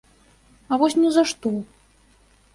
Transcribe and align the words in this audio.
А 0.71 0.79
вось 0.85 0.97
ні 1.03 1.11
за 1.19 1.23
што. 1.33 1.53